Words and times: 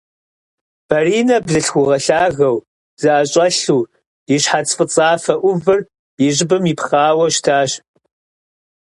Баринэ 0.87 1.37
бзылъхугъэ 1.45 1.97
лъагэу, 2.05 2.57
зэӀэщӀэлъу, 3.01 3.81
и 4.33 4.37
щхьэц 4.43 4.69
фӀыцӀафэ 4.77 5.35
Ӏувыр 5.41 5.81
и 6.25 6.27
щӀыбым 6.35 6.63
ипхъауэ 6.71 7.25
щытащ. 7.35 7.71